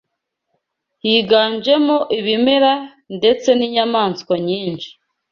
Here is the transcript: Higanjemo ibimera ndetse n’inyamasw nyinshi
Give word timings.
Higanjemo 1.03 1.97
ibimera 2.17 2.73
ndetse 3.17 3.49
n’inyamasw 3.53 4.29
nyinshi 4.47 4.89